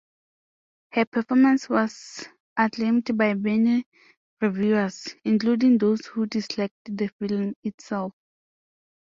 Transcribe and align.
Her 0.93 1.05
performance 1.05 1.69
was 1.69 2.27
acclaimed 2.57 3.15
by 3.15 3.35
many 3.35 3.85
reviewers, 4.41 5.13
including 5.23 5.77
those 5.77 6.07
who 6.07 6.25
disliked 6.25 6.73
the 6.85 7.09
film 7.19 7.53
itself. 7.61 8.11